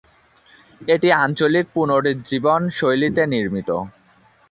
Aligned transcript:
এটি 0.87 1.07
আঞ্চলিক 1.17 1.65
পুনরুজ্জীবন 1.75 2.61
শৈলীতে 2.77 3.23
নির্মিত। 3.33 3.69